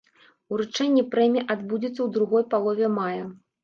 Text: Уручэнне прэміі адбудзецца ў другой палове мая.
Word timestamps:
Уручэнне 0.55 1.03
прэміі 1.13 1.45
адбудзецца 1.57 1.95
ў 2.03 2.07
другой 2.19 2.43
палове 2.53 2.95
мая. 3.01 3.25